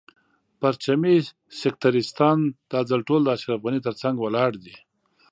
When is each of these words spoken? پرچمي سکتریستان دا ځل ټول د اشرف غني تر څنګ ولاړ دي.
پرچمي 0.59 1.17
سکتریستان 1.61 2.37
دا 2.71 2.79
ځل 2.89 3.01
ټول 3.07 3.21
د 3.23 3.27
اشرف 3.35 3.59
غني 3.65 3.79
تر 3.87 3.93
څنګ 4.01 4.15
ولاړ 4.19 4.51
دي. 4.63 4.75